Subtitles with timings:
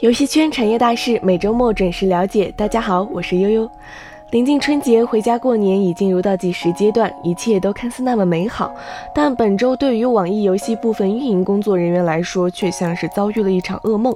[0.00, 2.52] 游戏圈产业大事，每周末准时了解。
[2.56, 3.70] 大家好，我是悠悠。
[4.32, 8.74] 临近春节，回家过年已进入倒计时阶段，一切都看似那么美好。
[9.14, 14.12] 但本周对于网易游戏部分运营工作人员来说，却像是遭遇了一场噩梦。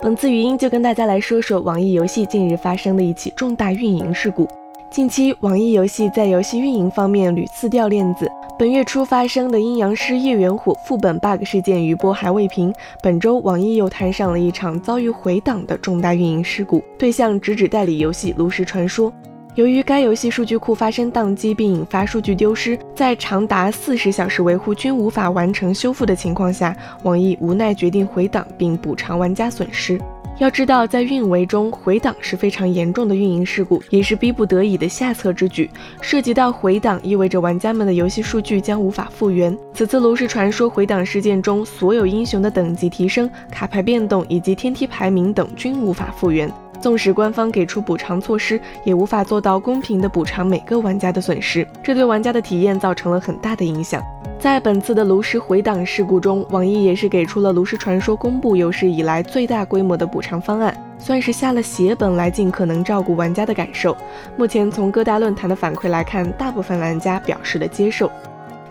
[0.00, 4.46] 本次语音就跟大家来说说网易游戏近日发生的一起重大运营事故。
[4.90, 8.30] 近期，网易游戏在游戏运营方面屡次掉链子。
[8.62, 12.72] 本月初发生的阴阳师叶元虎副本 bug 事件余波还未平，
[13.02, 19.10] 本周网易又摊上了一场遭遇回档的重大运营事故，对象直指代理游戏《炉石传说》。
[19.56, 30.00] 由于该游戏数据库发生宕机并引发数据丢失，在长达四十小时维护均无法完成修复的情况下，网易无奈决定回档并补偿玩家损失。
[30.42, 35.70] 要知道，在运维中回档是非常严重的运营事故，也是逼不得已的下策之举。
[36.00, 39.56] 涉及到回档，意味着玩家们的游戏数据将无法复原。
[39.72, 46.52] 此次炉石传说回档事件中，所有英雄的等级提升、卡牌变动以及天梯排名等均无法复原。
[46.80, 54.02] 纵使官方给出补偿措施，也无法做到公平的补偿每个玩家的损失，这对玩家的体验造成了很大的影响。
[54.38, 63.96] 在本次的炉石回档事故中，网易也是给出了《炉石传说》公布有史以来最大规模的补偿方案，算是下了血本来尽可能照顾玩家的感受。
[64.36, 68.10] 目前从各大论坛的反馈来看，大部分玩家表示了接受。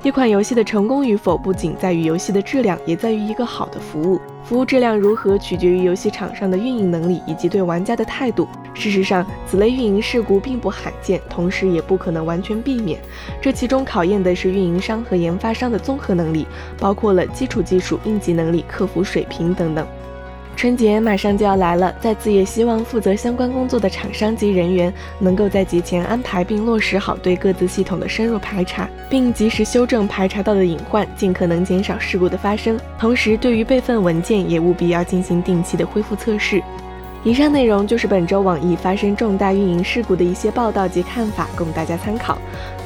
[0.03, 4.19] 一款游戏的成功与否，不仅在于游戏的质量，也在于一个好的服务。
[4.43, 8.47] 服务质量如何，取决于游戏厂商的运营能力以及对玩家的态度。
[8.73, 12.99] 事实上，此类运营事故并不罕见，同时也不可能完全避免。
[13.39, 16.47] 这其中考验的是运营商和研发商的综合能力，
[16.79, 19.85] 包括了基础技术、应急能力、客服水平等等。
[20.55, 32.79] 春节马上就要来了，在此也希望负责相关工作的厂商及人员能够在节前安排并落实好对各自系统的深入排查，并及时修正排查到的隐患，尽可能减少事故的发生。
[32.99, 36.61] 同时，对于备份文件也务必要进行定期的恢复测试。
[37.23, 42.35] 以上内容就是本周网易发生重大运营事故的一些报道及看法，供大家参考。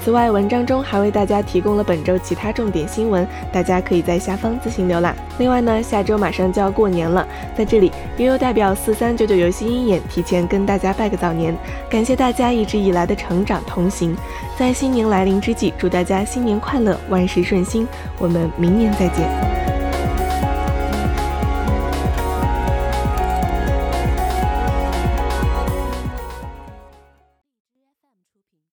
[0.04, 5.16] 此外，文章中还为大家提供了本周其他重点新闻，大家可以在下方自行浏览。
[5.40, 7.26] 另外呢，下周马上就要过年了，
[7.58, 11.56] 在这里悠悠代表四三九九游戏鹰眼提前跟大家拜个早年，
[11.90, 14.16] 感谢大家一直以来的成长同行。
[14.58, 17.88] 在新年来临之际，祝大家新年快乐，万事顺心。
[18.20, 19.55] 我们明年再见。